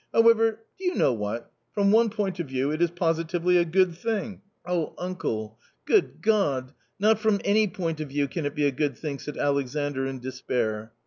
However, 0.11 0.61
do 0.79 0.85
you 0.85 0.95
know 0.95 1.13
what? 1.13 1.51
from 1.73 1.91
one 1.91 2.09
point 2.09 2.39
of 2.39 2.47
view 2.47 2.71
it 2.71 2.81
is 2.81 2.89
positively 2.89 3.57
a 3.57 3.63
good 3.65 3.95
thing."" 3.95 4.41
Oh, 4.65 4.95
uncle! 4.97 5.59
good 5.85 6.23
God! 6.23 6.73
not 6.99 7.19
from 7.19 7.39
any 7.45 7.67
point 7.67 7.99
of 7.99 8.09
view 8.09 8.27
can 8.27 8.47
it 8.47 8.55
be 8.55 8.65
a 8.65 8.71
good 8.71 8.97
thing," 8.97 9.19
said 9.19 9.37
Alexandr 9.37 10.07
in 10.07 10.17
despair. 10.19 10.91